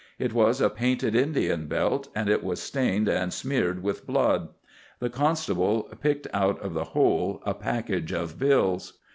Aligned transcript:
It 0.17 0.33
was 0.33 0.59
a 0.59 0.69
painted 0.71 1.13
Indian 1.13 1.67
belt, 1.67 2.07
and 2.15 2.27
it 2.27 2.43
was 2.43 2.59
stained 2.59 3.07
and 3.07 3.31
smeared 3.31 3.83
with 3.83 4.07
blood. 4.07 4.47
The 4.97 5.11
constable 5.11 5.83
picked 6.01 6.25
out 6.33 6.59
of 6.61 6.73
the 6.73 6.85
hole 6.97 7.39
a 7.45 7.53
package 7.53 8.11
of 8.11 8.39
bills. 8.39 8.93